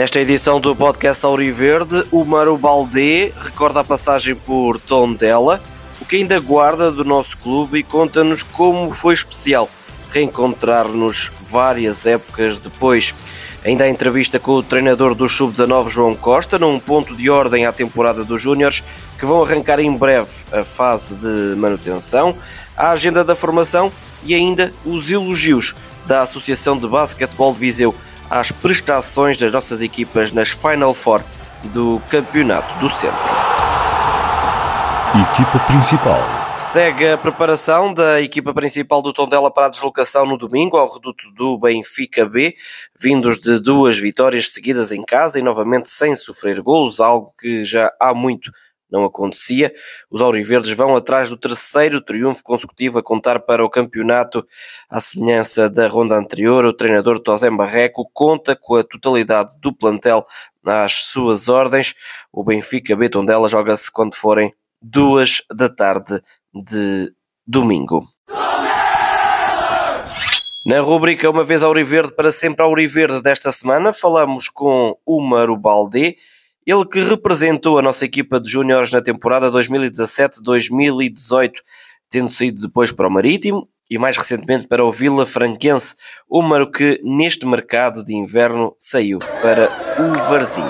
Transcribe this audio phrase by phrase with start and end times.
[0.00, 5.60] Nesta edição do podcast Auriverde, o Maro Baldé recorda a passagem por Tondela,
[6.00, 9.68] o que ainda guarda do nosso clube e conta-nos como foi especial
[10.10, 13.14] reencontrar-nos várias épocas depois.
[13.62, 17.72] Ainda a entrevista com o treinador do Sub-19 João Costa, num ponto de ordem à
[17.72, 18.82] temporada dos Júniores,
[19.18, 22.34] que vão arrancar em breve a fase de manutenção,
[22.74, 23.92] a agenda da formação
[24.24, 25.74] e ainda os elogios
[26.06, 27.94] da Associação de Basquetebol de Viseu
[28.30, 31.22] às prestações das nossas equipas nas Final Four
[31.64, 33.18] do Campeonato do Centro.
[35.32, 36.20] Equipa principal.
[36.56, 41.24] Segue a preparação da equipa principal do Tondela para a deslocação no domingo ao reduto
[41.32, 42.54] do Benfica B,
[42.98, 47.92] vindos de duas vitórias seguidas em casa e novamente sem sofrer golos, algo que já
[47.98, 48.52] há muito
[48.90, 49.72] não acontecia.
[50.10, 54.46] Os Auriverdes vão atrás do terceiro triunfo consecutivo a contar para o campeonato.
[54.88, 60.26] À semelhança da ronda anterior, o treinador Tosé Barreco conta com a totalidade do plantel
[60.64, 61.94] às suas ordens.
[62.32, 64.52] O Benfica Betondela joga-se quando forem
[64.82, 66.22] duas da tarde
[66.54, 67.12] de
[67.46, 68.06] domingo.
[70.66, 76.16] Na rubrica Uma vez Auriverde para sempre Auriverde desta semana, falamos com o Maru Baldé,
[76.70, 81.54] ele que representou a nossa equipa de júniores na temporada 2017-2018,
[82.08, 85.96] tendo saído depois para o Marítimo e mais recentemente para o Vila Franquense,
[86.28, 90.62] o Maru que neste mercado de inverno saiu para o Varzim.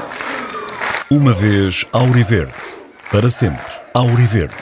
[1.11, 2.55] Uma vez Auriverde,
[3.11, 4.57] para sempre Auriverde.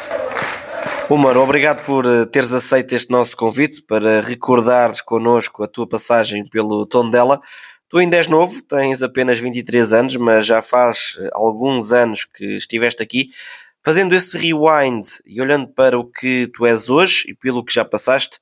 [1.09, 6.47] Omar, obrigado por eh, teres aceito este nosso convite para recordares connosco a tua passagem
[6.47, 7.41] pelo Tondela.
[7.89, 12.45] Tu ainda és novo, tens apenas 23 anos, mas já faz eh, alguns anos que
[12.57, 13.31] estiveste aqui.
[13.83, 17.87] Fazendo esse rewind e olhando para o que tu és hoje e pelo que já
[17.87, 18.39] passaste,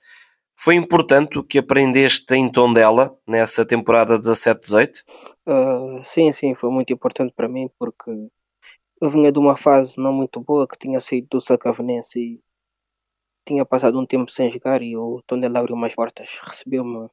[0.59, 5.05] foi importante o que aprendeste em Tondela nessa temporada 17-18?
[5.47, 8.11] Uh, sim, sim, foi muito importante para mim porque
[9.01, 12.41] eu vinha de uma fase não muito boa que tinha saído do Sacavenense e
[13.47, 16.31] tinha passado um tempo sem jogar e o Tondela abriu mais portas.
[16.43, 17.09] Recebeu-me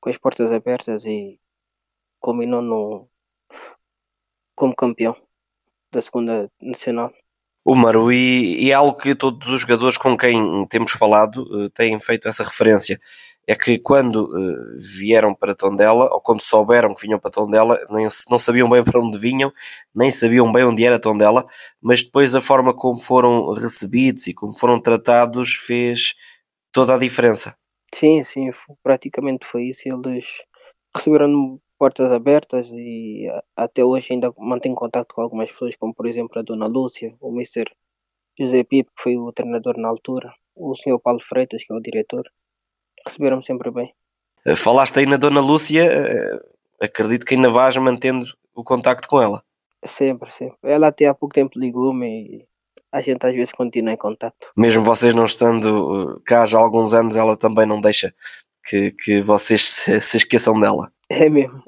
[0.00, 1.38] com as portas abertas e
[2.22, 3.08] culminou no,
[4.54, 5.16] como campeão
[5.92, 7.12] da segunda nacional.
[7.64, 11.70] O Maru, e, e é algo que todos os jogadores com quem temos falado uh,
[11.70, 13.00] têm feito essa referência
[13.46, 18.08] é que quando uh, vieram para Tondela, ou quando souberam que vinham para Tondela, nem,
[18.30, 19.52] não sabiam bem para onde vinham,
[19.94, 21.46] nem sabiam bem onde era Tondela,
[21.80, 26.14] mas depois a forma como foram recebidos e como foram tratados fez
[26.72, 27.56] toda a diferença.
[27.94, 28.50] Sim, sim,
[28.82, 29.82] praticamente foi isso.
[29.86, 30.26] Eles
[30.94, 33.26] receberam portas abertas e
[33.56, 37.30] até hoje ainda mantenho contato com algumas pessoas, como por exemplo a Dona Lúcia, o
[37.30, 37.64] Mr.
[38.38, 41.00] José Pipo, que foi o treinador na altura, o Sr.
[41.02, 42.22] Paulo Freitas, que é o diretor
[43.04, 43.92] receberam-me sempre bem.
[44.46, 46.40] Eh, falaste aí na Dona Lúcia, eh,
[46.80, 49.42] acredito que ainda vais mantendo o contacto com ela.
[49.84, 50.58] Sempre, sempre.
[50.62, 52.46] Ela até há pouco tempo ligou-me e
[52.92, 54.52] a gente às vezes continua em contato.
[54.56, 58.14] Mesmo vocês não estando eh, cá já há alguns anos, ela também não deixa
[58.64, 60.92] que, que vocês se, se esqueçam dela.
[61.08, 61.62] É mesmo.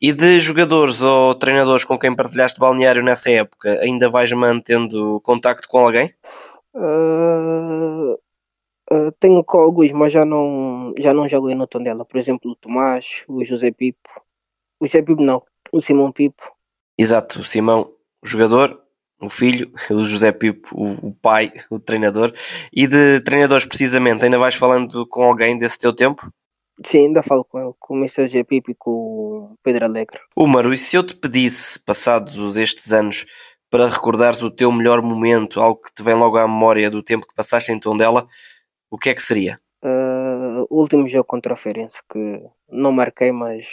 [0.00, 5.68] e de jogadores ou treinadores com quem partilhaste balneário nessa época, ainda vais mantendo contacto
[5.68, 6.14] com alguém?
[6.74, 8.18] Uh,
[8.92, 12.04] Uh, tenho com alguns, mas já não, já não joguei no Tondela.
[12.04, 14.22] Por exemplo, o Tomás, o José Pipo.
[14.78, 16.52] O José Pipo não, o Simão Pipo.
[16.98, 17.90] Exato, o Simão,
[18.22, 18.81] jogador,
[19.22, 22.32] o filho, o José Pipo, o, pai, o treinador.
[22.72, 26.30] E de treinadores, precisamente, ainda vais falando com alguém desse teu tempo?
[26.84, 28.26] Sim, ainda falo com ele, com o Mr.
[28.26, 30.18] José Pipo e com o Pedro Alegre.
[30.34, 33.24] O Maru, e se eu te pedisse, passados estes anos,
[33.70, 37.26] para recordares o teu melhor momento, algo que te vem logo à memória do tempo
[37.26, 38.26] que passaste em Tondela,
[38.90, 39.60] o que é que seria?
[39.84, 43.66] Uh, o último jogo contra o Feirense, que não marquei, mas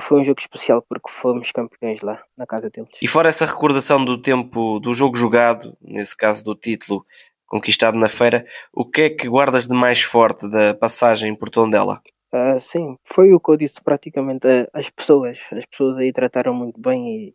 [0.00, 2.90] foi um jogo especial porque fomos campeões lá, na casa deles.
[3.00, 7.04] E fora essa recordação do tempo do jogo jogado, nesse caso do título
[7.46, 12.02] conquistado na feira, o que é que guardas de mais forte da passagem por Tondela?
[12.32, 14.46] Uh, sim, foi o que eu disse praticamente.
[14.72, 17.34] As pessoas, as pessoas aí trataram muito bem e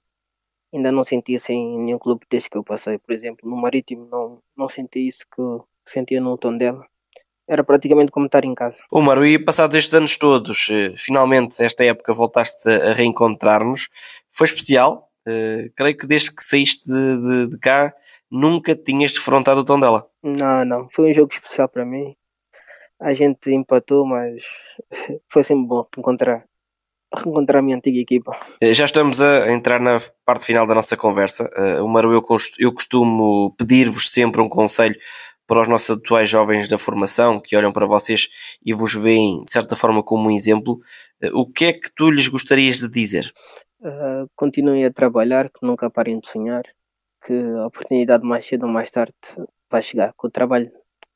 [0.73, 2.97] ainda não senti assim em nenhum clube desde que eu passei.
[2.97, 5.41] Por exemplo, no Marítimo não, não senti isso que
[5.89, 6.85] sentia no tom dela.
[7.49, 8.77] Era praticamente como estar em casa.
[8.91, 13.89] O Maru, e passados estes anos todos, eh, finalmente esta época voltaste a reencontrar-nos.
[14.29, 15.09] Foi especial.
[15.27, 17.93] Uh, creio que desde que saíste de, de, de cá
[18.31, 20.07] nunca tinhas defrontado o tom dela.
[20.21, 20.87] Não, não.
[20.91, 22.15] Foi um jogo especial para mim.
[23.01, 24.43] A gente empatou, mas
[25.31, 26.45] foi sempre bom encontrar
[27.15, 28.37] reencontrar a minha antiga equipa.
[28.61, 31.49] Eh, já estamos a entrar na parte final da nossa conversa.
[31.57, 32.23] Uh, o Maru, eu,
[32.59, 34.95] eu costumo pedir-vos sempre um conselho
[35.49, 38.29] para os nossos atuais jovens da formação que olham para vocês
[38.63, 40.79] e vos veem de certa forma como um exemplo,
[41.23, 43.33] uh, o que é que tu lhes gostarias de dizer?
[43.81, 46.61] Uh, continuem a trabalhar, que nunca parem de sonhar,
[47.25, 49.15] que a oportunidade mais cedo ou mais tarde
[49.71, 50.13] vai chegar.
[50.15, 50.71] Com o trabalho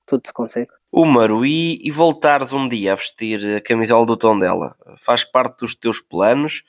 [0.07, 0.71] tudo se consegue.
[0.91, 5.59] Húmaro, e, e voltares um dia a vestir a camisola do tom dela, faz parte
[5.59, 6.63] dos teus planos?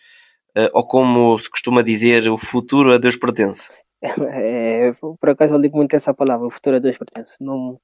[0.56, 3.72] Uh, ou como se costuma dizer, o futuro a Deus pertence?
[4.04, 7.34] É, por acaso eu ligo muito essa palavra, o futuro a Deus pertence.
[7.40, 7.78] Não,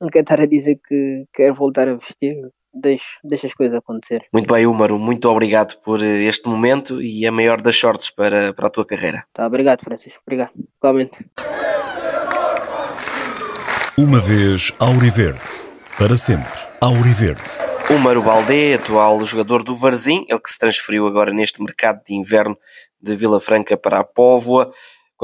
[0.00, 2.36] não quero estar a dizer que quero voltar a vestir,
[2.72, 4.26] deixa, deixa as coisas acontecer.
[4.32, 8.66] Muito bem, Húmaro, muito obrigado por este momento e a maior das sortes para, para
[8.66, 9.24] a tua carreira.
[9.32, 11.24] Tá, obrigado, Francisco, obrigado, igualmente.
[13.96, 15.40] Uma vez Auriverde,
[15.96, 16.50] para sempre
[16.80, 17.42] Auriverde.
[17.90, 22.14] O Mário Baldé, atual jogador do Varzim, ele que se transferiu agora neste mercado de
[22.14, 22.58] inverno
[23.00, 24.72] de Vila Franca para a Póvoa.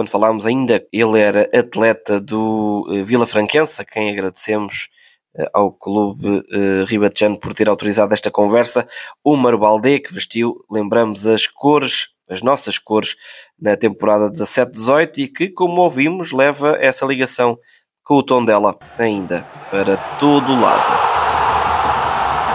[0.01, 4.89] Quando falámos ainda, ele era atleta do uh, Vila Franquense, a quem agradecemos
[5.37, 8.89] uh, ao clube uh, ribatejano por ter autorizado esta conversa.
[9.23, 13.15] O Mário Baldé, que vestiu, lembramos, as cores, as nossas cores,
[13.61, 17.59] na temporada 17-18 e que, como ouvimos, leva essa ligação
[18.03, 20.97] com o tom dela ainda para todo o lado.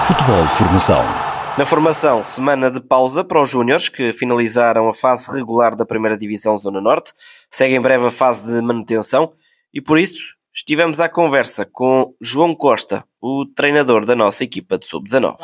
[0.07, 1.24] Futebol Formação.
[1.57, 6.17] Na formação, semana de pausa para os Júniores, que finalizaram a fase regular da Primeira
[6.17, 7.13] Divisão Zona Norte.
[7.49, 9.31] Segue em breve a fase de manutenção
[9.73, 14.85] e por isso estivemos à conversa com João Costa, o treinador da nossa equipa de
[14.85, 15.37] sub-19.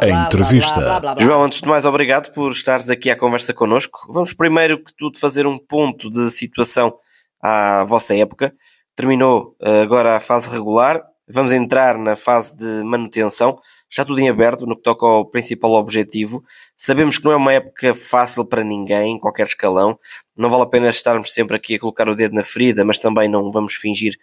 [0.00, 0.80] A entrevista.
[1.18, 4.06] João, antes de mais, obrigado por estares aqui à conversa connosco.
[4.08, 6.94] Vamos primeiro que tudo fazer um ponto de situação
[7.42, 8.54] à vossa época.
[8.94, 13.58] Terminou eh, agora a fase regular, vamos entrar na fase de manutenção,
[13.92, 16.42] já tudo em aberto no que toca ao principal objetivo.
[16.76, 19.98] Sabemos que não é uma época fácil para ninguém, em qualquer escalão.
[20.34, 23.28] Não vale a pena estarmos sempre aqui a colocar o dedo na ferida, mas também
[23.28, 24.14] não vamos fingir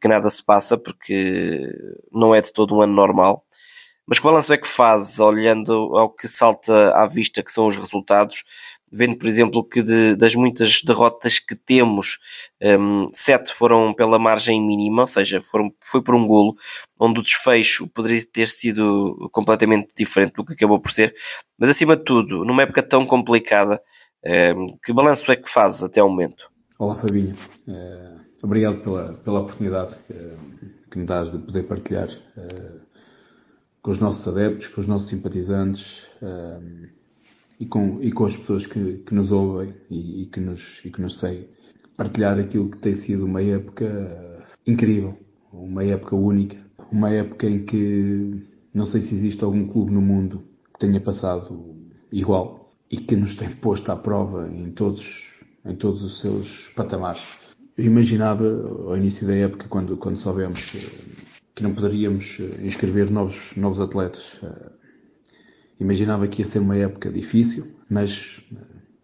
[0.00, 1.72] que nada se passa, porque
[2.12, 3.42] não é de todo um ano normal.
[4.06, 7.76] Mas que balanço é que fazes, olhando ao que salta à vista, que são os
[7.76, 8.44] resultados,
[8.92, 12.18] vendo, por exemplo, que de, das muitas derrotas que temos,
[12.62, 16.56] um, sete foram pela margem mínima, ou seja, foram, foi por um golo,
[16.98, 21.14] onde o desfecho poderia ter sido completamente diferente do que acabou por ser,
[21.58, 23.80] mas acima de tudo, numa época tão complicada,
[24.56, 26.50] um, que balanço é que fazes até ao momento?
[26.78, 27.36] Olá Fabinho,
[27.68, 30.14] uh, obrigado pela, pela oportunidade que,
[30.90, 32.80] que me dás de poder partilhar uh,
[33.82, 36.97] com os nossos adeptos, com os nossos simpatizantes, uh,
[37.58, 40.90] e com, e com as pessoas que, que nos ouvem e, e, que nos, e
[40.90, 41.48] que nos seguem.
[41.96, 45.16] Partilhar aquilo que tem sido uma época incrível,
[45.52, 46.56] uma época única,
[46.92, 51.74] uma época em que não sei se existe algum clube no mundo que tenha passado
[52.12, 55.02] igual e que nos tem posto à prova em todos,
[55.64, 57.22] em todos os seus patamares.
[57.76, 58.44] Eu imaginava
[58.86, 60.60] ao início da época, quando, quando soubemos
[61.54, 62.24] que não poderíamos
[62.62, 64.22] inscrever novos, novos atletas
[65.80, 68.10] Imaginava que ia ser uma época difícil, mas
[68.52, 68.56] eh,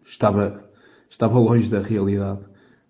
[0.05, 0.69] estava,
[1.09, 2.41] estava longe da realidade,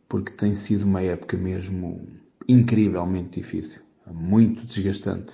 [0.09, 2.07] porque tem sido uma época mesmo
[2.47, 5.33] incrivelmente difícil, muito desgastante.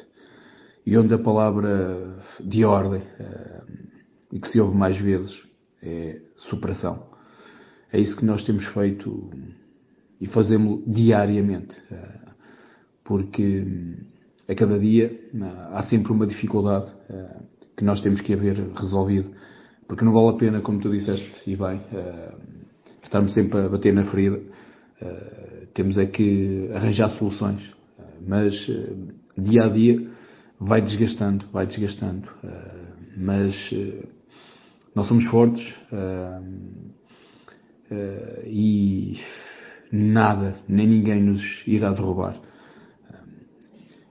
[0.85, 3.61] E onde a palavra de ordem, eh,
[4.33, 5.43] e que se ouve mais vezes,
[5.81, 7.09] é superação.
[7.91, 9.29] É isso que nós temos feito
[10.19, 12.19] e fazemos diariamente, eh,
[13.03, 13.65] porque
[14.47, 15.19] a cada dia
[15.71, 16.91] há sempre uma dificuldade
[17.81, 19.31] que nós temos que haver resolvido.
[19.87, 22.37] Porque não vale a pena, como tu disseste, e bem, uh,
[23.01, 24.37] estarmos sempre a bater na ferida.
[24.37, 27.59] Uh, temos é que arranjar soluções.
[27.97, 28.53] Uh, mas
[29.35, 30.07] dia a dia
[30.59, 32.27] vai desgastando, vai desgastando.
[33.17, 33.55] mas
[34.93, 35.65] nós somos fortes
[38.45, 39.17] e
[39.91, 42.39] nada, nem ninguém nos irá derrubar.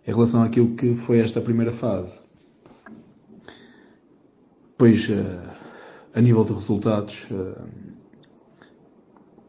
[0.05, 2.13] Em relação àquilo que foi esta primeira fase,
[4.81, 5.39] Pois, eh,
[6.15, 7.65] a nível de resultados, eh,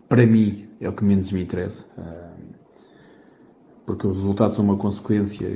[0.09, 1.85] para mim é o que menos me interessa.
[1.97, 2.31] Eh,
[3.85, 5.47] porque os resultados são uma consequência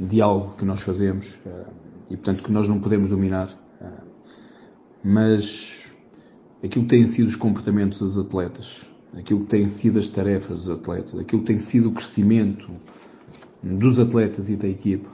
[0.00, 1.24] de algo que nós fazemos
[2.10, 3.56] e, portanto, que nós não podemos dominar.
[5.04, 5.44] Mas
[6.64, 8.66] aquilo que têm sido os comportamentos dos atletas,
[9.16, 12.68] aquilo que têm sido as tarefas dos atletas, aquilo que tem sido o crescimento
[13.62, 15.13] dos atletas e da equipa,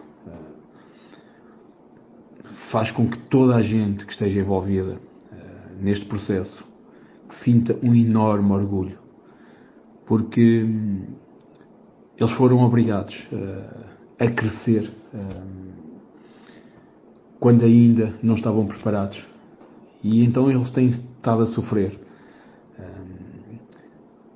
[2.71, 6.65] faz com que toda a gente que esteja envolvida uh, neste processo
[7.45, 8.99] sinta um enorme orgulho,
[10.07, 11.07] porque um,
[12.17, 13.85] eles foram obrigados uh,
[14.19, 15.71] a crescer uh,
[17.39, 19.25] quando ainda não estavam preparados.
[20.03, 21.99] E então eles têm estado a sofrer,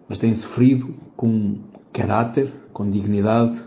[0.06, 1.58] mas têm sofrido com
[1.90, 3.62] caráter, com dignidade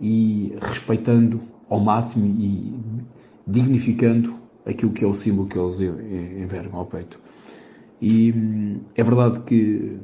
[0.00, 2.74] e respeitando ao máximo e
[3.46, 4.34] dignificando
[4.66, 7.18] aquilo que é o símbolo que eles envergam ao peito.
[8.00, 9.98] E hum, é verdade que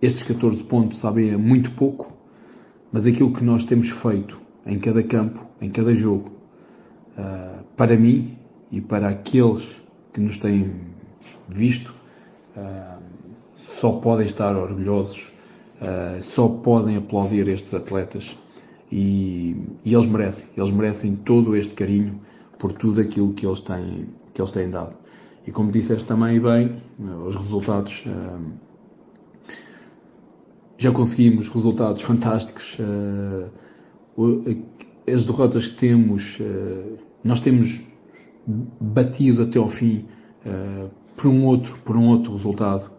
[0.00, 2.12] estes 14 pontos sabem muito pouco,
[2.92, 6.30] mas aquilo que nós temos feito em cada campo, em cada jogo,
[7.18, 8.36] uh, para mim
[8.70, 9.64] e para aqueles
[10.12, 10.72] que nos têm
[11.48, 11.92] visto,
[12.56, 13.02] uh,
[13.80, 15.18] só podem estar orgulhosos,
[15.80, 18.24] uh, só podem aplaudir estes atletas
[18.90, 19.54] e,
[19.84, 22.20] e, eles merecem, eles merecem todo este carinho
[22.58, 24.94] por tudo aquilo que eles têm, que eles têm dado.
[25.46, 26.82] E como disseste também bem,
[27.26, 28.04] os resultados
[30.76, 32.78] já conseguimos resultados fantásticos.
[35.06, 36.38] as derrotas que temos,
[37.24, 37.80] nós temos
[38.80, 40.06] batido até ao fim
[41.16, 42.90] por um outro, por um outro resultado,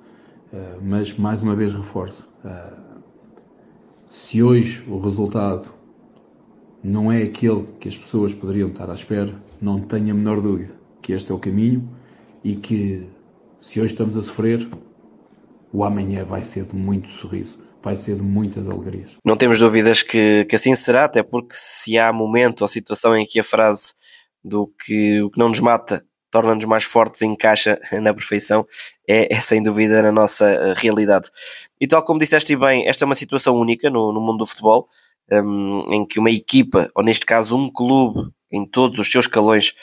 [0.81, 2.27] mas mais uma vez reforço.
[4.07, 5.67] Se hoje o resultado
[6.83, 10.79] não é aquele que as pessoas poderiam estar à espera, não tenho a menor dúvida
[11.01, 11.89] que este é o caminho
[12.43, 13.07] e que
[13.59, 14.69] se hoje estamos a sofrer,
[15.73, 19.17] o amanhã vai ser de muito sorriso, vai ser de muitas alegrias.
[19.25, 23.25] Não temos dúvidas que, que assim será, até porque se há momento ou situação em
[23.25, 23.93] que a frase
[24.43, 28.65] do que o que não nos mata torna-nos mais fortes encaixa na perfeição,
[29.07, 31.29] é, é, sem dúvida na nossa eh, realidade.
[31.81, 34.87] E tal como disseste bem, esta é uma situação única no, no mundo do futebol,
[35.31, 39.73] um, em que uma equipa, ou neste caso um clube, em todos os seus calões,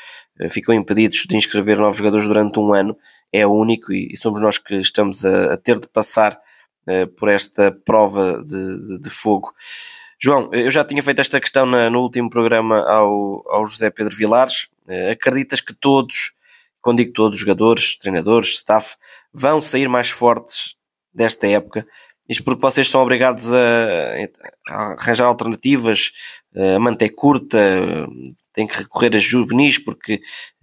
[0.41, 2.97] uh, ficam impedidos de inscrever novos jogadores durante um ano,
[3.33, 6.39] é único e, e somos nós que estamos a, a ter de passar
[6.87, 9.53] uh, por esta prova de, de, de fogo.
[10.19, 14.17] João, eu já tinha feito esta questão na, no último programa ao, ao José Pedro
[14.17, 14.69] Vilares.
[14.89, 16.33] Uh, acreditas que todos,
[16.81, 18.97] quando digo todos, jogadores, treinadores, staff,
[19.33, 20.75] vão sair mais fortes
[21.13, 21.87] desta época?
[22.29, 24.17] Isto porque vocês são obrigados a,
[24.69, 26.13] a arranjar alternativas,
[26.57, 27.59] a manter curta,
[28.53, 30.15] têm que recorrer a juvenis porque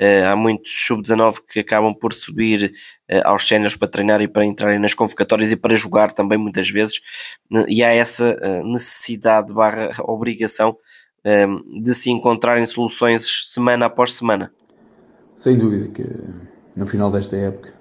[0.01, 2.73] uh, há muitos sub-19 que acabam por subir
[3.11, 6.67] uh, aos séniores para treinar e para entrarem nas convocatórias e para jogar também muitas
[6.67, 6.99] vezes
[7.67, 10.75] e há essa necessidade barra obrigação
[11.81, 14.51] de se encontrarem soluções semana após semana.
[15.37, 16.03] Sem dúvida que
[16.75, 17.73] no final desta época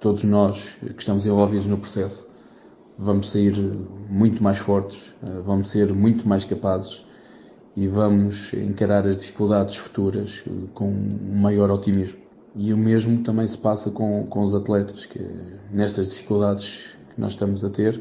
[0.00, 2.28] todos nós que estamos envolvidos no processo
[2.98, 3.56] vamos sair
[4.10, 4.98] muito mais fortes,
[5.46, 7.04] vamos ser muito mais capazes
[7.76, 10.30] e vamos encarar as dificuldades futuras
[10.74, 12.18] com um maior otimismo.
[12.56, 15.20] E o mesmo também se passa com, com os atletas, que
[15.72, 16.64] nestas dificuldades
[17.14, 18.00] que nós estamos a ter,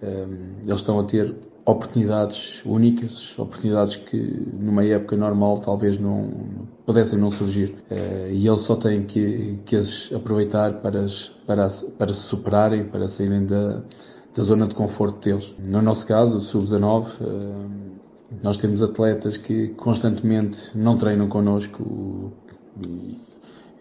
[0.00, 1.34] ehm, eles estão a ter
[1.66, 4.16] oportunidades únicas, oportunidades que
[4.52, 6.30] numa época normal talvez não
[6.86, 7.74] pudessem não surgir.
[7.90, 11.06] Eh, e eles só têm que, que as aproveitar para,
[11.46, 13.82] para, para se superarem, para saírem da,
[14.36, 15.52] da zona de conforto deles.
[15.58, 17.06] No nosso caso, o Sub-19,
[18.42, 22.32] nós temos atletas que constantemente não treinam connosco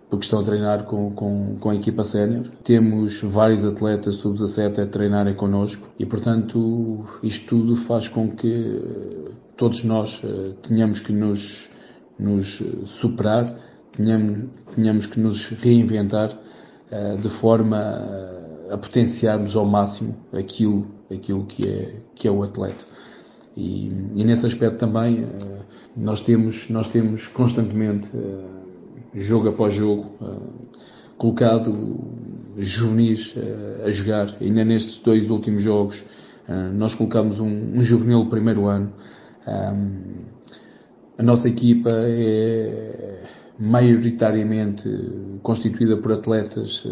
[0.09, 2.47] porque estão a treinar com, com, com a equipa sénior.
[2.63, 9.31] Temos vários atletas sub-17 a treinarem connosco e, portanto, isto tudo faz com que eh,
[9.55, 11.69] todos nós uh, tenhamos que nos,
[12.17, 12.47] nos
[12.99, 13.55] superar,
[13.95, 17.77] tenhamos, tenhamos que nos reinventar uh, de forma
[18.71, 22.83] a potenciarmos ao máximo aquilo, aquilo que, é, que é o atleta.
[23.59, 25.59] E, e nesse aspecto também uh,
[25.97, 28.47] nós temos, nós temos constantemente, uh,
[29.15, 30.69] jogo após jogo, uh,
[31.17, 31.99] colocado
[32.57, 33.35] juvenis
[33.85, 34.37] a jogar.
[34.39, 36.01] Ainda nestes dois últimos jogos
[36.73, 38.91] nós colocamos um, um juvenil primeiro ano.
[41.17, 43.23] A nossa equipa é
[43.59, 44.83] maioritariamente
[45.43, 46.83] constituída por atletas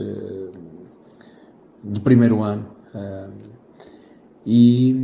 [1.83, 2.67] de primeiro ano.
[4.45, 4.95] e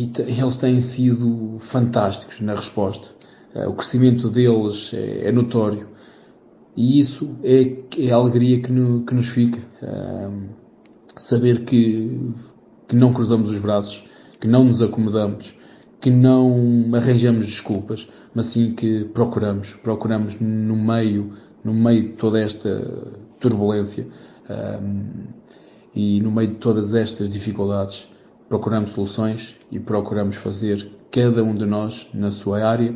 [0.00, 3.08] e eles têm sido fantásticos na resposta.
[3.54, 5.88] Eh, o crescimento deles é, é notório
[6.76, 9.60] e isso é, é a alegria que, no, que nos fica.
[9.82, 10.48] Um,
[11.28, 12.34] saber que,
[12.88, 14.02] que não cruzamos os braços,
[14.40, 15.54] que não nos acomodamos,
[16.00, 21.32] que não arranjamos desculpas, mas sim que procuramos, procuramos no meio,
[21.62, 24.06] no meio de toda esta turbulência
[24.80, 25.26] um,
[25.94, 27.94] e no meio de todas estas dificuldades
[28.52, 32.94] procuramos soluções e procuramos fazer cada um de nós na sua área,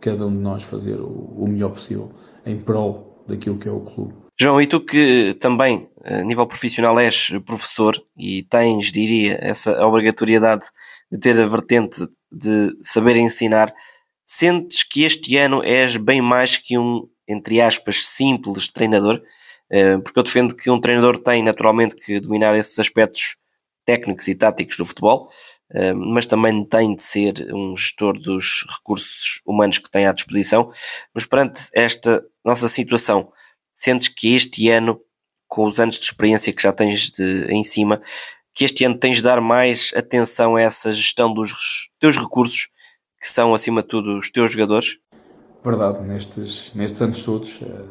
[0.00, 2.10] cada um de nós fazer o, melhor possível
[2.44, 4.14] em prol daquilo que é o clube.
[4.36, 10.64] João, e tu que também, a nível profissional, és professor e tens, diria, essa obrigatoriedade
[11.10, 13.72] de ter a vertente de saber ensinar,
[14.24, 19.22] sentes que este ano és bem mais que um, entre aspas, simples treinador?
[19.70, 23.36] Eh, porque eu defendo que um treinador tem naturalmente que dominar esses aspectos
[23.86, 25.30] técnicos e táticos do futebol,
[26.12, 30.70] mas também tem de ser um gestor dos recursos humanos que tem à disposição.
[31.14, 33.32] Mas perante esta nossa situação,
[33.72, 35.00] sentes que este ano,
[35.48, 38.02] com os anos de experiência que já tens de, em cima,
[38.54, 42.68] que este ano tens de dar mais atenção a essa gestão dos teus recursos,
[43.20, 44.98] que são acima de tudo os teus jogadores?
[45.62, 47.84] Verdade, nestes, nestes anos todos eh,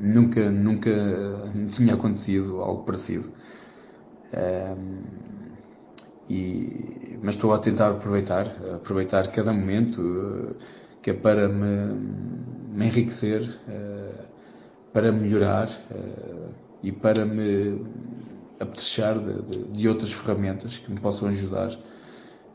[0.00, 0.90] nunca, nunca
[1.74, 3.32] tinha acontecido algo parecido.
[4.32, 4.76] Eh,
[6.28, 10.56] e, mas estou a tentar aproveitar, aproveitar cada momento uh,
[11.02, 11.94] que é para me,
[12.72, 14.26] me enriquecer, uh,
[14.92, 16.52] para melhorar uh,
[16.82, 17.80] e para me
[18.58, 21.70] apetechar de, de, de, outras ferramentas que me possam ajudar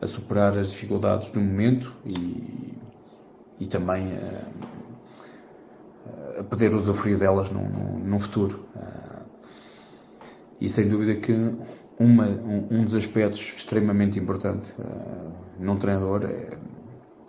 [0.02, 2.78] a superar as dificuldades do momento e,
[3.60, 4.18] e também
[6.40, 8.66] a poder usufruir delas num, num futuro.
[10.62, 11.34] E sem dúvida que
[12.00, 16.58] uma, um, um, dos aspectos extremamente importantes uh, num treinador é,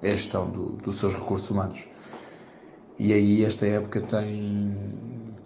[0.02, 1.82] é a gestão do, dos seus recursos humanos.
[2.98, 4.76] E aí esta época tem,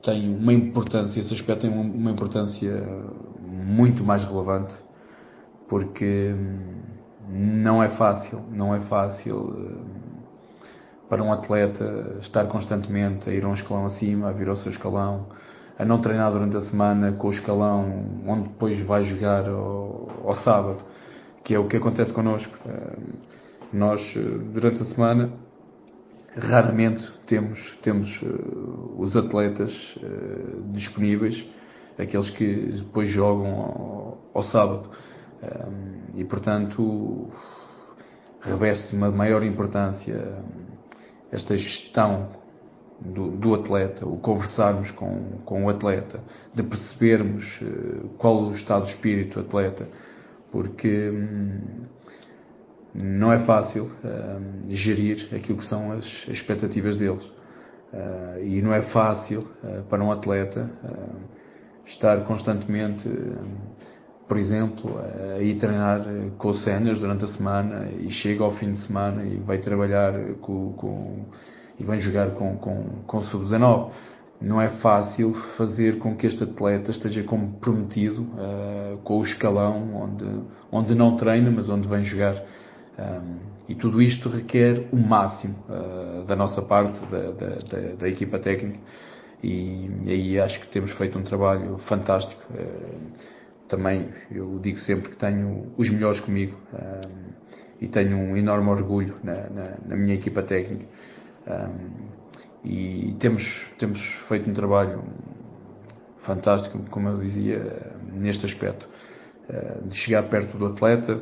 [0.03, 2.73] tem uma importância, esse aspecto tem uma, importância
[3.41, 4.75] muito mais relevante,
[5.69, 6.35] porque
[7.29, 9.97] não é fácil, não é fácil uh,
[11.09, 15.29] para um atleta estar constantemente a ir um escalão acima, a vir ao seu escalão,
[15.79, 20.37] a não treinar durante a semana com o escalão, onde depois vai jogar ao, ao
[20.37, 20.83] sábado,
[21.45, 22.53] que é o que acontece connosco.
[22.67, 22.97] Eh,
[23.73, 24.21] nós, eh,
[24.53, 25.31] durante a semana,
[26.35, 28.27] raramente temos, temos eh,
[28.97, 29.73] os atletas
[30.73, 31.47] disponíveis,
[31.99, 34.91] aqueles que depois jogam ao, ao sábado.
[36.15, 37.29] E, portanto,
[38.41, 40.43] reveste uma maior importância
[41.31, 42.31] esta gestão
[43.01, 46.21] do, do, atleta, o conversarmos com, com o atleta,
[46.55, 49.87] de percebermos uh, qual o estado de espírito do atleta,
[50.51, 51.85] porque hum,
[52.95, 57.25] não é fácil uh, gerir aquilo que são as expectativas deles.
[57.93, 59.47] Uh, e não é fácil
[59.89, 60.69] para um atleta
[61.87, 63.09] estar constantemente,
[64.27, 66.05] por exemplo, a ir treinar
[66.37, 70.13] com os séniores durante a semana e chega ao fim de semana e vai trabalhar
[70.41, 71.27] com, com
[71.79, 73.91] e vem jogar com, com, com sub-19.
[74.41, 80.43] Não é fácil fazer com que este atleta esteja comprometido uh, com o escalão onde,
[80.71, 82.43] onde não treina, mas onde vem jogar.
[82.99, 83.37] Um,
[83.69, 88.79] e tudo isto requer o máximo uh, da nossa parte, da, da, da, equipa técnica.
[89.43, 92.41] E, e, aí acho que temos feito um trabalho fantástico.
[92.51, 93.37] Uh,
[93.69, 96.57] também eu digo sempre que tenho os melhores comigo
[97.81, 100.87] e tenho um enorme orgulho na, na, na minha equipa técnica.
[101.47, 102.07] Um,
[102.65, 103.45] e temos,
[103.79, 105.05] temos feito um trabalho
[106.25, 108.89] fantástico, como eu dizia, neste aspecto,
[109.49, 111.21] uh, de chegar perto do atleta,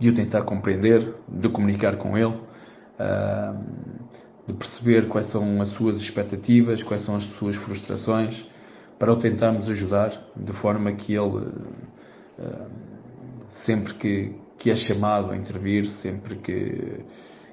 [0.00, 3.98] de o tentar compreender, de comunicar com ele, uh,
[4.46, 8.46] de perceber quais são as suas expectativas, quais são as suas frustrações,
[8.98, 11.52] para o tentarmos ajudar de forma que ele,
[13.64, 17.04] sempre que, que é chamado a intervir, sempre que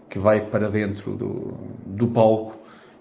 [0.10, 2.56] que vai para dentro do, do palco,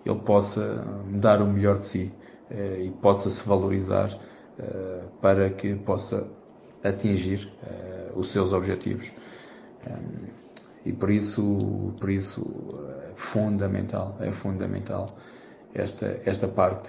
[0.04, 0.84] ele possa
[1.20, 2.12] dar o melhor de si
[2.50, 4.10] eh, e possa se valorizar
[4.58, 6.26] eh, para que possa
[6.82, 9.10] atingir eh, os seus objetivos.
[10.84, 12.42] e por isso, por isso
[13.10, 15.06] é fundamental, é fundamental
[15.74, 16.88] esta, esta parte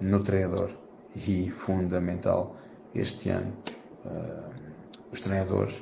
[0.00, 0.70] no treinador
[1.14, 2.56] e fundamental
[2.94, 3.52] este ano
[5.12, 5.74] os treinadores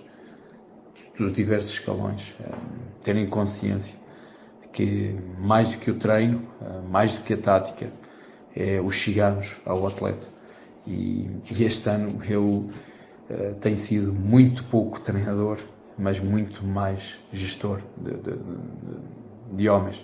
[1.18, 2.54] dos diversos escalões, eh,
[3.02, 3.94] terem consciência
[4.72, 7.90] que mais do que o treino, eh, mais do que a tática,
[8.54, 10.26] é o chegarmos ao atleta.
[10.87, 15.59] E, e este ano eu uh, tenho sido muito pouco treinador,
[15.98, 17.00] mas muito mais
[17.33, 19.98] gestor de, de, de, de homens,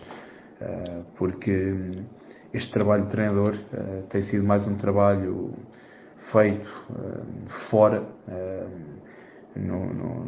[0.60, 2.04] uh, porque
[2.52, 5.54] este trabalho de treinador uh, tem sido mais um trabalho
[6.30, 6.68] feito
[7.70, 8.02] fora,
[9.54, 10.24] no, no,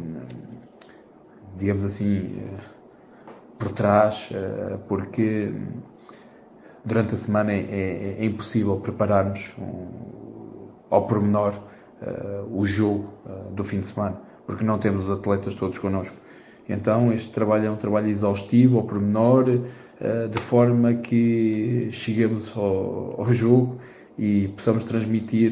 [1.55, 2.59] digamos assim, eh,
[3.59, 5.53] por trás, eh, porque
[6.87, 13.53] durante a semana é, é, é impossível prepararmos um, ao pormenor uh, o jogo uh,
[13.53, 16.15] do fim de semana, porque não temos os atletas todos connosco.
[16.69, 23.21] Então, este trabalho é um trabalho exaustivo, ao pormenor, uh, de forma que cheguemos ao,
[23.21, 23.79] ao jogo
[24.17, 25.51] e possamos transmitir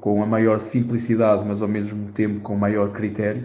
[0.00, 3.44] com a maior simplicidade, mas ao mesmo tempo com maior critério,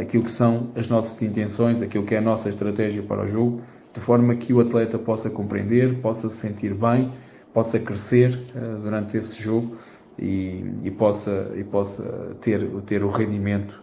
[0.00, 3.62] aquilo que são as nossas intenções, aquilo que é a nossa estratégia para o jogo,
[3.94, 7.10] de forma que o atleta possa compreender, possa se sentir bem,
[7.52, 9.76] possa crescer uh, durante esse jogo,
[10.18, 13.74] e, e, possa, e possa ter, ter o rendimento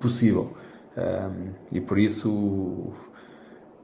[0.00, 0.52] possível.
[1.72, 2.94] e por isso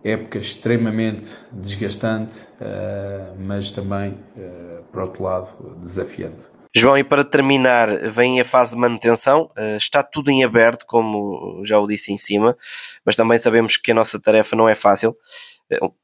[0.04, 6.44] época extremamente desgastante, uh, mas também, uh, por outro lado, desafiante.
[6.74, 9.50] João, e para terminar, vem a fase de manutenção.
[9.56, 12.56] Uh, está tudo em aberto, como já o disse em cima,
[13.04, 15.16] mas também sabemos que a nossa tarefa não é fácil.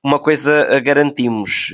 [0.02, 1.72] Uma coisa garantimos,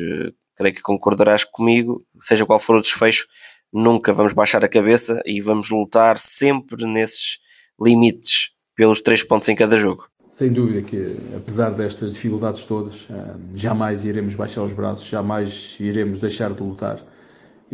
[0.57, 3.26] creio que concordarás comigo, seja qual for o desfecho,
[3.72, 7.38] nunca vamos baixar a cabeça e vamos lutar sempre nesses
[7.80, 10.09] limites pelos três pontos em cada jogo.
[10.38, 16.20] Sem dúvida que, apesar destas dificuldades todas, eh, jamais iremos baixar os braços, jamais iremos
[16.20, 17.00] deixar de lutar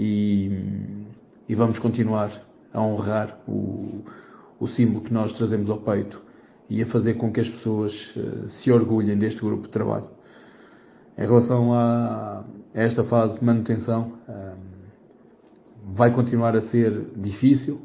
[0.01, 0.51] e,
[1.47, 2.33] e vamos continuar
[2.73, 4.03] a honrar o,
[4.59, 6.23] o, símbolo que nós trazemos ao peito
[6.71, 10.09] e a fazer com que as pessoas eh, se orgulhem deste grupo de trabalho.
[11.19, 14.55] Em relação a, esta fase de manutenção, eh,
[15.95, 17.83] vai continuar a ser difícil,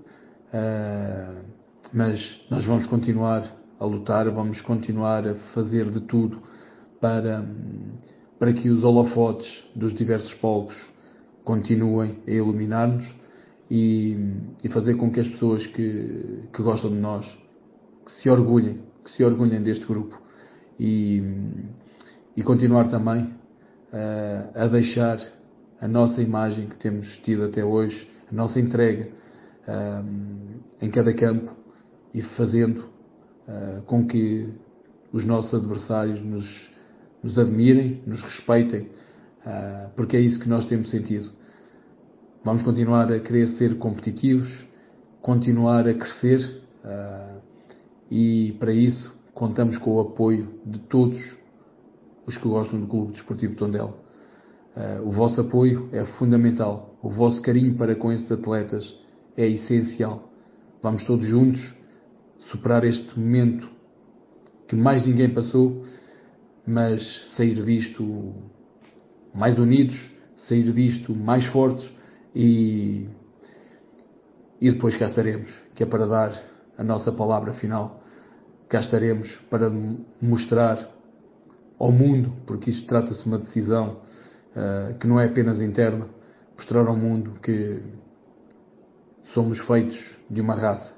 [1.92, 6.42] mas nós vamos continuar a lutar, vamos continuar a fazer de tudo
[7.02, 7.44] para,
[8.40, 10.95] para que os holofotes dos diversos povos
[11.46, 13.06] continuem a iluminar-nos
[13.72, 14.18] e,
[14.64, 17.26] e, fazer com que as pessoas que, que gostam de nós
[18.06, 20.20] que se orgulhem, que se orgulhem deste grupo
[20.80, 21.24] e,
[22.36, 23.34] e continuar também
[23.94, 25.20] a, a deixar
[25.80, 29.10] a nossa imagem que temos tido até hoje, a nossa entrega
[29.68, 31.56] um, em cada campo
[32.14, 32.86] e fazendo
[33.48, 34.54] uh, com que
[35.12, 36.72] os nossos adversários nos,
[37.24, 39.05] nos admirem, nos respeitem, uh,
[39.96, 41.32] porque é isso que nós temos sentido.
[42.46, 44.48] Vamos continuar a querer ser competitivos,
[45.20, 47.42] continuar a crescer uh,
[48.12, 51.20] e para isso contamos com o apoio de todos
[52.28, 53.96] os que gostam do Clube Desportivo Tondela.
[54.76, 58.96] Uh, o vosso apoio é fundamental, o vosso carinho para com esses atletas
[59.36, 60.30] é essencial.
[60.84, 61.74] Vamos todos juntos
[62.52, 63.68] superar este momento
[64.68, 65.84] que mais ninguém passou,
[66.68, 67.02] mas
[67.36, 68.36] sair disto
[69.36, 69.96] mais unidos,
[70.48, 71.88] sair disto mais fortes
[72.34, 73.08] e,
[74.62, 76.32] e depois cá estaremos, que é para dar
[76.78, 78.02] a nossa palavra final.
[78.70, 79.70] Cá estaremos para
[80.22, 80.90] mostrar
[81.78, 84.02] ao mundo, porque isto trata-se de uma decisão
[84.56, 86.10] uh, que não é apenas interna,
[86.58, 87.84] mostrar ao mundo que
[89.34, 90.96] somos feitos de uma raça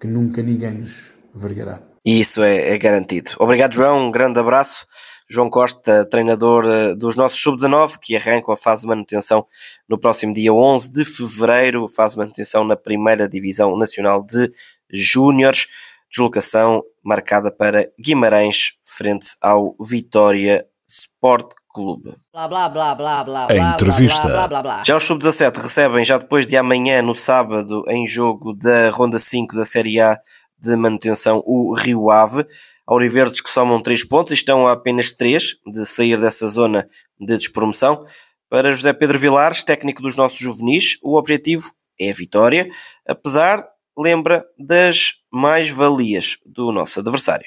[0.00, 1.80] que nunca ninguém nos vergará.
[2.04, 3.30] E isso é, é, garantido.
[3.38, 4.08] Obrigado, João.
[4.08, 4.86] Um grande abraço.
[5.32, 9.46] João Costa, treinador eh, dos nossos sub-19, que arrancam a fase de manutenção
[9.88, 14.52] no próximo dia 11 de fevereiro, fase de manutenção na primeira Divisão Nacional de
[14.92, 15.68] Júniores.
[16.10, 22.14] Deslocação marcada para Guimarães, frente ao Vitória Sport Clube.
[22.30, 24.28] Blá, blá, blá, blá, blá, a entrevista.
[24.28, 28.52] Blá, blá, blá, já os sub-17 recebem, já depois de amanhã, no sábado, em jogo
[28.52, 30.20] da Ronda 5 da Série A
[30.58, 32.46] de manutenção, o Rio Ave.
[32.92, 36.86] Auriverdes que somam 3 pontos e estão a apenas 3 de sair dessa zona
[37.18, 38.04] de despromoção.
[38.50, 41.64] Para José Pedro Vilares, técnico dos nossos juvenis, o objetivo
[41.98, 42.68] é a vitória,
[43.08, 43.64] apesar,
[43.96, 47.46] lembra, das mais-valias do nosso adversário.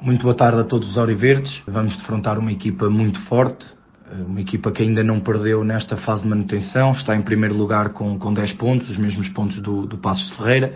[0.00, 1.62] Muito boa tarde a todos os Auriverdes.
[1.66, 3.66] Vamos defrontar uma equipa muito forte,
[4.10, 7.92] eh, uma equipa que ainda não perdeu nesta fase de manutenção, está em primeiro lugar
[7.92, 10.74] com, com 10 pontos, os mesmos pontos do, do Passos de Ferreira.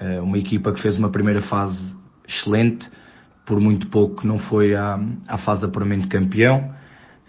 [0.00, 1.78] Eh, uma equipa que fez uma primeira fase
[2.26, 2.88] excelente,
[3.50, 6.72] por muito pouco não foi à, à fase de apuramento de campeão.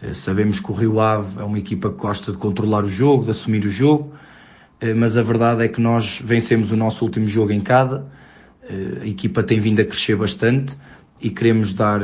[0.02, 3.26] Eh, sabemos que o Rio Ave é uma equipa que gosta de controlar o jogo,
[3.26, 4.14] de assumir o jogo,
[4.96, 8.04] mas a verdade é que nós vencemos o nosso último jogo em casa
[9.02, 10.76] a equipa tem vindo a crescer bastante
[11.20, 12.00] e queremos dar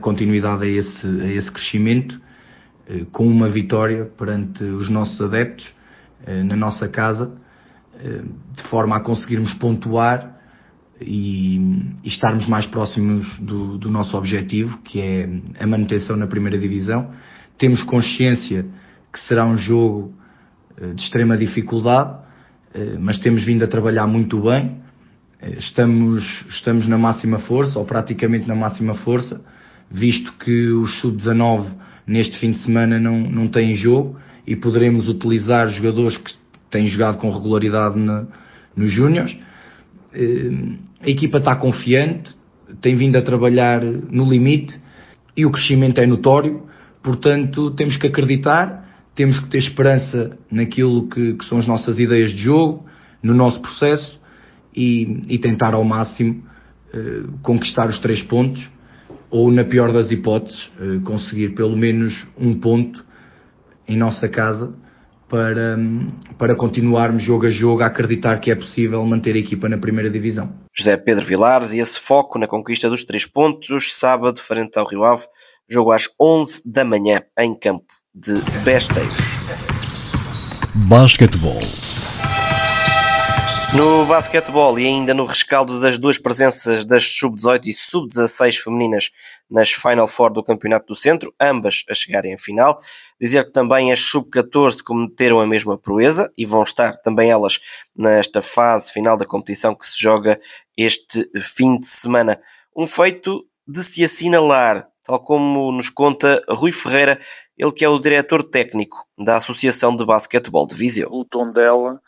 [0.00, 2.20] continuidade a esse, a esse crescimento
[2.88, 5.66] eh, com uma vitória perante os nossos adeptos
[6.26, 7.32] eh, na nossa casa,
[7.98, 8.22] eh,
[8.54, 10.33] de forma a conseguirmos pontuar
[11.00, 11.56] e,
[12.02, 15.28] e estarmos mais próximos do, do, nosso objetivo, que é
[15.60, 17.10] a manutenção na primeira divisão.
[17.58, 18.66] Temos consciência
[19.12, 20.12] que será um jogo
[20.94, 22.18] de extrema dificuldade,
[22.98, 24.82] mas temos vindo a trabalhar muito bem
[25.58, 29.40] estamos, estamos na máxima força, ou praticamente na máxima força,
[29.90, 31.66] visto que os sub-19
[32.06, 36.32] neste fim de semana não, não têm jogo e poderemos utilizar jogadores que
[36.70, 38.26] têm jogado com regularidade na,
[38.76, 39.36] nos Júniors.
[40.14, 42.34] Eh, a equipa está confiante,
[42.80, 44.74] tem vindo a trabalhar no limite
[45.36, 46.62] e o crescimento é notório,
[47.02, 52.30] portanto temos que acreditar, temos que ter esperança naquilo que, que são as nossas ideias
[52.30, 52.86] de jogo,
[53.22, 54.20] no nosso processo
[54.74, 56.42] e, e tentar ao máximo
[56.92, 58.70] uh, conquistar os três pontos
[59.30, 63.04] ou, na pior das hipóteses, uh, conseguir pelo menos um ponto
[63.88, 64.74] em nossa casa
[65.28, 65.76] para,
[66.38, 70.10] para continuarmos jogo a jogo a acreditar que é possível manter a equipa na primeira
[70.10, 70.52] divisão.
[70.76, 75.04] José Pedro Vilares e esse foco na conquista dos três pontos, sábado, frente ao Rio
[75.04, 75.26] Ave,
[75.68, 78.34] jogo às 11 da manhã em campo de
[78.64, 79.40] Besteiros.
[80.74, 81.58] Basquetebol.
[83.76, 89.10] No basquetebol e ainda no rescaldo das duas presenças das sub-18 e sub-16 femininas
[89.50, 92.80] nas Final Four do Campeonato do Centro, ambas a chegarem à final,
[93.20, 97.58] dizer que também as sub-14 cometeram a mesma proeza e vão estar também elas
[97.96, 100.40] nesta fase final da competição que se joga
[100.76, 102.40] este fim de semana.
[102.76, 107.20] Um feito de se assinalar, tal como nos conta Rui Ferreira,
[107.58, 111.08] ele que é o diretor técnico da Associação de Basquetebol de Viseu.
[111.10, 112.00] O tom dela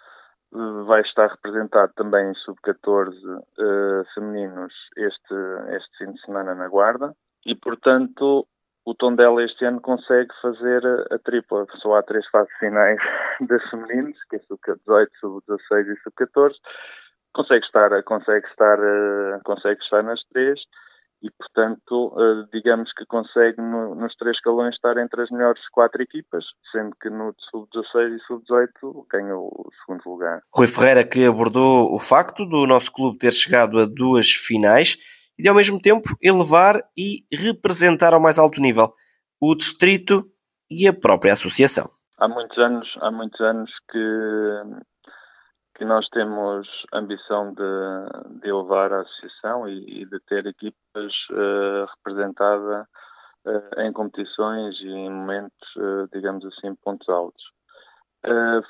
[0.52, 5.34] vai estar representado também em sub-14 uh, femininos este,
[5.76, 8.46] este fim de semana na Guarda e, portanto,
[8.84, 11.66] o Tondela este ano consegue fazer a, a tripla.
[11.82, 12.98] Só há três fases finais
[13.48, 16.54] das femininos, que é sub-18, sub-16 e sub-14.
[17.34, 20.58] Consegue estar, consegue, estar, uh, consegue estar nas três
[21.22, 26.02] e, portanto, eh, digamos que consegue no, nos três escalões estar entre as melhores quatro
[26.02, 30.42] equipas, sendo que no sub-16 e sub-18 ganha o segundo lugar.
[30.54, 34.98] Rui Ferreira que abordou o facto do nosso clube ter chegado a duas finais
[35.38, 38.92] e de ao mesmo tempo elevar e representar ao mais alto nível
[39.40, 40.24] o distrito
[40.70, 41.90] e a própria associação.
[42.18, 44.62] Há muitos anos, há muitos anos que
[45.76, 51.86] que nós temos ambição de, de elevar a associação e, e de ter equipas uh,
[51.96, 52.86] representadas
[53.44, 57.44] uh, em competições e em momentos, uh, digamos assim, pontos altos.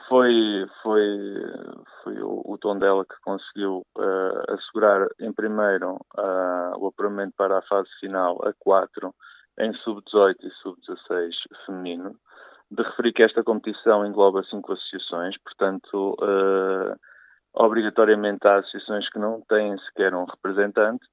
[0.08, 1.06] foi foi,
[2.02, 3.82] foi o, o Tondela que conseguiu
[4.48, 5.96] assegurar, em primeiro,
[6.78, 9.14] o apuramento para a fase final a 4
[9.60, 11.30] em sub-18 e sub-16
[11.64, 12.18] feminino
[12.70, 16.96] de referir que esta competição engloba cinco associações, portanto, uh,
[17.54, 21.04] obrigatoriamente há associações que não têm sequer um representante.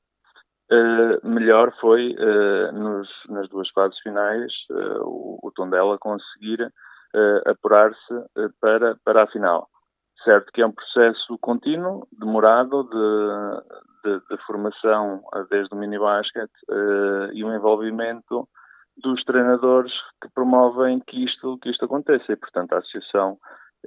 [0.72, 4.52] Uh, melhor foi, uh, nos, nas duas fases finais,
[5.02, 6.72] o, o Tondela conseguir
[7.46, 9.70] apurar-se para, para a final.
[10.24, 16.50] Certo que é um processo contínuo, demorado, de, de, de formação desde o mini-basket
[17.34, 18.50] e um envolvimento
[18.98, 22.32] dos treinadores que promovem que isto, que isto aconteça.
[22.32, 23.38] E, portanto, a Associação,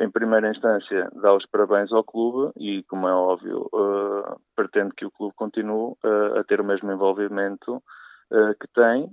[0.00, 5.06] em primeira instância, dá os parabéns ao clube e, como é óbvio, uh, pretende que
[5.06, 9.10] o clube continue uh, a ter o mesmo envolvimento uh, que tem,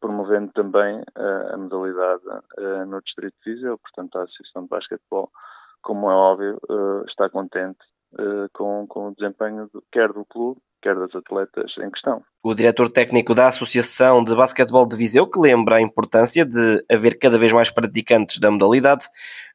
[0.00, 2.22] promovendo também a modalidade
[2.86, 3.76] no Distrito de Viseu.
[3.76, 5.32] Portanto, a Associação de Basquetebol,
[5.82, 6.60] como é óbvio,
[7.08, 7.80] está contente
[8.52, 12.22] com, com o desempenho quer do clube, quer das atletas em questão.
[12.42, 17.18] O diretor técnico da Associação de Basquetebol de Viseu, que lembra a importância de haver
[17.18, 19.06] cada vez mais praticantes da modalidade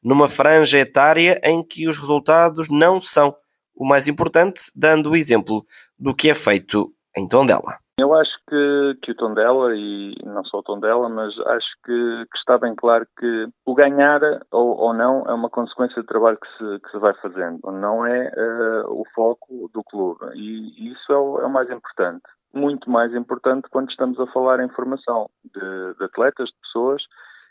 [0.04, 3.36] numa franja etária em que os resultados não são
[3.76, 5.66] o mais importante, dando o exemplo
[5.98, 7.83] do que é feito em Tondela.
[8.00, 12.38] Eu acho que, que o Tondela, e não só o Tondela, mas acho que, que
[12.40, 14.20] está bem claro que o ganhar
[14.52, 18.04] ou, ou, não é uma consequência do trabalho que se, que se vai fazendo, não
[18.04, 20.26] é uh, o foco do clube.
[20.34, 22.24] E, isso é o, é o, mais importante.
[22.52, 27.04] Muito mais importante quando estamos a falar em formação de, de atletas, de pessoas.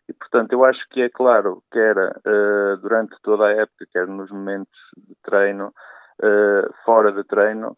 [0.09, 4.29] E, portanto, eu acho que é claro, quer uh, durante toda a época, quer nos
[4.33, 7.77] momentos de treino, uh, fora de treino,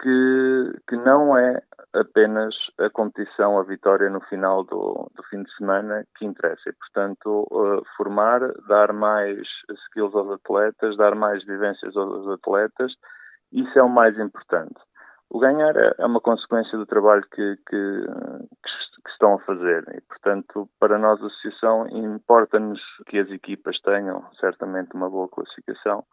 [0.00, 1.60] que, que não é
[1.94, 6.68] apenas a competição, a vitória no final do, do fim de semana que interessa.
[6.68, 9.46] E, portanto, uh, formar, dar mais
[9.86, 12.92] skills aos atletas, dar mais vivências aos atletas,
[13.52, 14.80] isso é o mais importante.
[15.28, 18.04] O ganhar é, é uma consequência do trabalho que, que,
[19.04, 24.24] que estão a fazer e, portanto, para nós, a Associação, importa-nos que as equipas tenham
[24.40, 26.04] certamente uma boa classificação,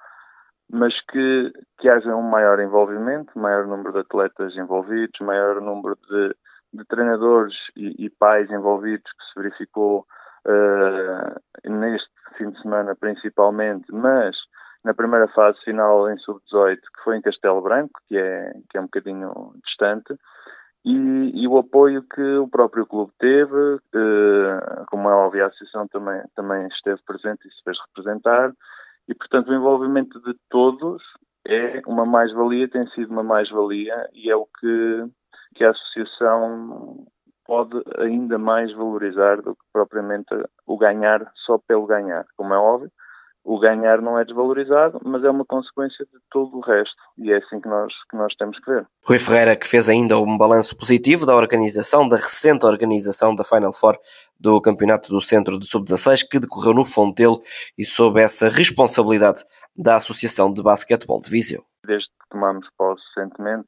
[0.70, 6.36] mas que, que haja um maior envolvimento, maior número de atletas envolvidos, maior número de,
[6.74, 10.06] de treinadores e, e, pais envolvidos, que se verificou
[10.46, 14.36] uh, neste fim de semana principalmente, mas
[14.84, 18.82] na primeira fase final em sub-18, que foi em Castelo Branco, que é, que é
[18.82, 20.16] um bocadinho distante,
[20.86, 25.88] e, e o apoio que o próprio clube teve, uh, como é óbvio, a associação
[25.88, 28.52] também, também esteve presente e se fez representar,
[29.08, 31.02] e, portanto, o envolvimento de todos
[31.48, 35.06] é uma mais-valia, tem sido uma mais-valia e é o que,
[35.56, 37.06] que a associação
[37.46, 42.26] pode ainda mais valorizar do que propriamente o ganhar só pelo ganhar.
[42.36, 42.92] Como é óbvio,
[43.48, 47.38] o ganhar não é desvalorizado, mas é uma consequência de todo o resto e é
[47.38, 48.86] assim que nós, que nós temos que ver.
[49.08, 53.72] Rui Ferreira, que fez ainda um balanço positivo da organização, da recente organização da Final
[53.72, 53.98] Four
[54.38, 57.40] do Campeonato do Centro de Sub-16, que decorreu no Fontelo
[57.78, 61.64] e sob essa responsabilidade da Associação de Basquetebol de Viseu.
[61.86, 63.68] Desde que tomamos posse recentemente,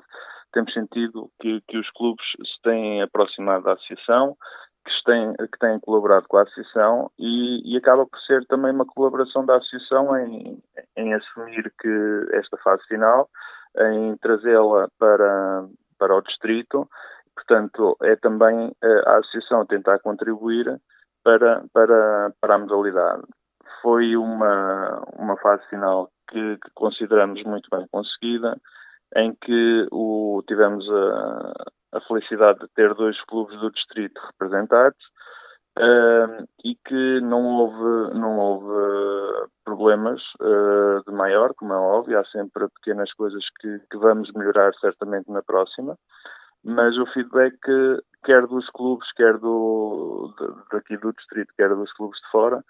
[0.52, 4.36] temos sentido que, que os clubes se têm aproximado da associação,
[4.86, 8.86] que têm, que têm colaborado com a associação e, e, acaba por ser também uma
[8.86, 10.62] colaboração da associação em,
[10.96, 13.30] em assumir que esta fase final,
[13.78, 16.88] em trazê-la para, para o distrito,
[17.36, 18.72] portanto é também
[19.06, 20.80] a associação tentar contribuir
[21.24, 23.24] para, para, para a modalidade.
[23.82, 28.58] Foi uma, uma fase final que, que consideramos muito bem conseguida,
[29.16, 31.54] em que o, tivemos a,
[31.92, 35.00] a felicidade de ter dois clubes do distrito representados
[35.78, 42.26] uh, e que não houve, não houve problemas uh, de maior, como é óbvio, há
[42.26, 45.98] sempre pequenas coisas que, que vamos melhorar certamente na próxima,
[46.64, 47.58] mas o feedback
[48.24, 50.34] quer dos clubes, quer do,
[50.72, 52.64] daqui do distrito, quer dos clubes de fora,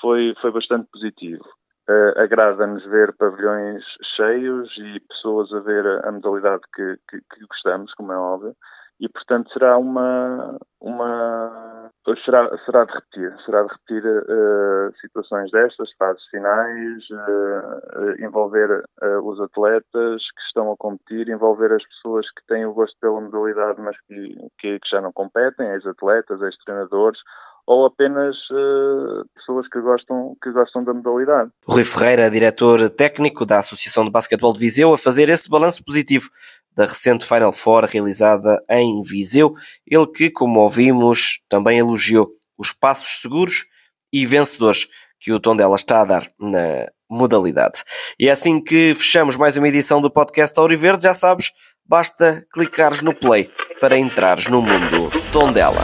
[0.00, 1.44] foi, foi bastante positivo.
[1.88, 3.84] Uh, Agrada-nos ver pavilhões
[4.16, 8.56] cheios e pessoas a ver a, a modalidade que, que, que, gostamos, como é óbvio,
[8.98, 11.92] e portanto será uma, uma
[12.24, 18.82] será, será de repetir, será de repetir uh, situações destas, fases finais, uh, envolver
[19.22, 23.80] os atletas que estão a competir, envolver as pessoas que têm o gosto pela modalidade,
[23.80, 27.20] mas que, que, que já não competem, ex-atletas, ex-treinadores,
[27.66, 31.50] ou apenas uh, pessoas que gostam, que gostam da modalidade.
[31.66, 36.30] Rui Ferreira, diretor técnico da Associação de Basquetebol de Viseu, a fazer esse balanço positivo
[36.76, 39.54] da recente Final Four realizada em Viseu,
[39.86, 43.64] ele que, como ouvimos, também elogiou os passos seguros
[44.12, 44.86] e vencedores
[45.18, 47.82] que o Tondela está a dar na modalidade.
[48.18, 51.50] E é assim que fechamos mais uma edição do podcast Auriverde, já sabes,
[51.84, 53.50] basta clicares no play
[53.80, 55.82] para entrares no mundo Tondela.